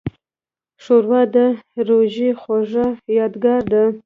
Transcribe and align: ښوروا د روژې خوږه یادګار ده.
ښوروا 0.83 1.21
د 1.35 1.37
روژې 1.87 2.29
خوږه 2.41 2.85
یادګار 3.17 3.63
ده. 3.71 3.83